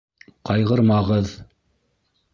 Ҡайғырмағыҙ! 0.49 1.33